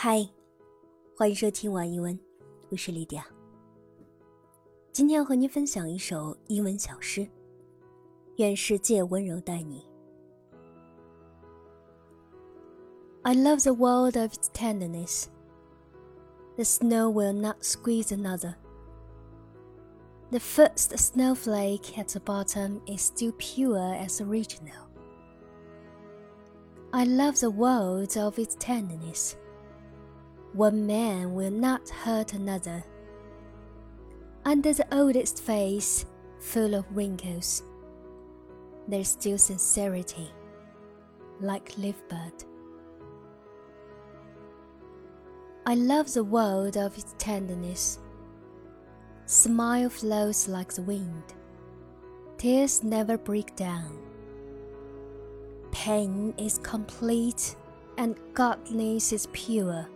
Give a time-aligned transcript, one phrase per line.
[0.00, 0.28] 嗨，
[1.16, 2.18] 欢迎收听晚一文，
[2.70, 3.26] 我是莉迪亚。
[4.92, 7.20] 今天要和您分享一首英文小诗，《
[8.36, 9.80] 愿世界温柔待你》。
[13.22, 15.26] I love the world of its tenderness.
[16.56, 18.54] The snow will not squeeze another.
[20.30, 24.86] The first snowflake at the bottom is still pure as original.
[26.92, 29.36] I love the world of its tenderness.
[30.53, 32.83] One man will not hurt another.
[34.43, 36.05] Under the oldest face,
[36.39, 37.63] full of wrinkles,
[38.87, 40.29] there's still sincerity,
[41.39, 41.73] like
[42.09, 42.33] bud.
[45.65, 47.99] I love the world of its tenderness.
[49.25, 51.23] Smile flows like the wind.
[52.37, 53.99] Tears never break down.
[55.71, 57.55] Pain is complete
[57.97, 59.87] and godliness is pure.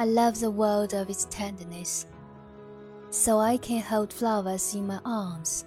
[0.00, 2.06] I love the world of its tenderness,
[3.10, 5.66] so I can hold flowers in my arms,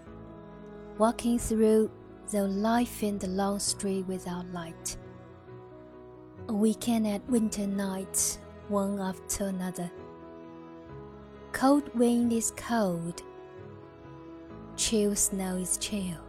[0.98, 1.92] walking through
[2.32, 4.98] the life in the long street without light.
[6.48, 9.92] A weekend at winter nights, one after another.
[11.52, 13.22] Cold wind is cold,
[14.76, 16.26] chill snow is chill.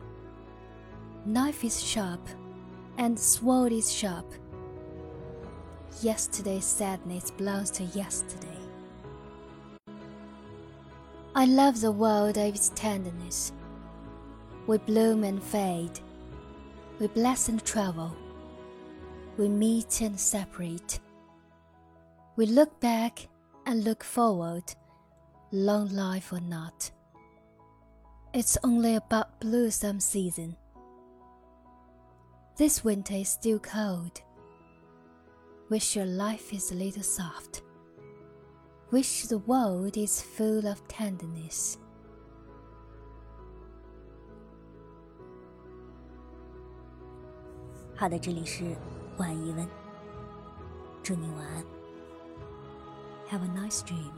[1.24, 2.28] Knife is sharp,
[2.98, 4.30] and sword is sharp.
[6.02, 8.48] Yesterday's sadness belongs to yesterday.
[11.34, 13.52] I love the world of its tenderness.
[14.66, 16.00] We bloom and fade.
[17.00, 18.14] We bless and travel.
[19.36, 21.00] We meet and separate.
[22.36, 23.28] We look back
[23.66, 24.64] and look forward,
[25.50, 26.90] long life or not.
[28.32, 30.56] It's only about blue some season.
[32.56, 34.20] This winter is still cold.
[35.73, 37.61] Wish your life is a little soft.
[38.91, 41.77] Wish the world is full of tenderness.
[47.95, 48.75] 好的，这里是
[49.17, 49.67] 晚一文，
[51.03, 51.64] 祝你晚安。
[53.30, 54.11] Have a nice dream.